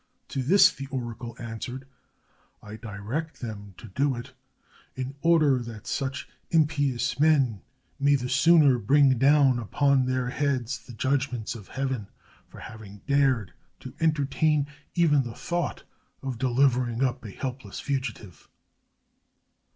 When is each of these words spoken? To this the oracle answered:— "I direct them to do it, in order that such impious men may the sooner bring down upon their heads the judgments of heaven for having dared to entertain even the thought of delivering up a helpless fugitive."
To 0.29 0.41
this 0.41 0.71
the 0.71 0.87
oracle 0.87 1.35
answered:— 1.37 1.85
"I 2.69 2.75
direct 2.75 3.39
them 3.39 3.75
to 3.77 3.87
do 3.87 4.15
it, 4.15 4.33
in 4.95 5.13
order 5.21 5.59
that 5.59 5.85
such 5.85 6.27
impious 6.49 7.19
men 7.19 7.61
may 7.99 8.15
the 8.15 8.27
sooner 8.27 8.79
bring 8.79 9.19
down 9.19 9.59
upon 9.59 10.07
their 10.07 10.31
heads 10.31 10.79
the 10.79 10.93
judgments 10.93 11.53
of 11.53 11.67
heaven 11.67 12.07
for 12.47 12.61
having 12.61 13.03
dared 13.05 13.53
to 13.81 13.93
entertain 13.99 14.65
even 14.95 15.21
the 15.21 15.35
thought 15.35 15.83
of 16.23 16.39
delivering 16.39 17.03
up 17.03 17.23
a 17.23 17.29
helpless 17.29 17.79
fugitive." 17.79 18.49